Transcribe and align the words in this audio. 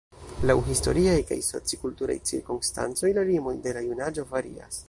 Laŭ 0.51 0.55
historiaj 0.69 1.17
kaj 1.33 1.37
soci-kulturaj 1.49 2.17
cirkonstancoj 2.31 3.15
la 3.19 3.29
limoj 3.31 3.57
de 3.67 3.79
la 3.81 3.89
junaĝo 3.93 4.31
varias. 4.37 4.79